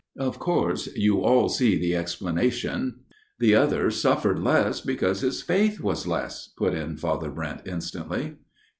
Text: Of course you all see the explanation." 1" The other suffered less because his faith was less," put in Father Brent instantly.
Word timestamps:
Of 0.17 0.39
course 0.39 0.87
you 0.95 1.19
all 1.21 1.47
see 1.47 1.77
the 1.77 1.95
explanation." 1.95 2.73
1" 2.79 2.95
The 3.37 3.53
other 3.53 3.91
suffered 3.91 4.39
less 4.39 4.81
because 4.81 5.21
his 5.21 5.43
faith 5.43 5.79
was 5.79 6.07
less," 6.07 6.47
put 6.57 6.73
in 6.73 6.97
Father 6.97 7.29
Brent 7.29 7.61
instantly. 7.67 8.37